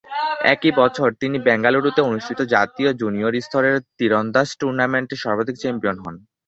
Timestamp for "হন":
6.03-6.15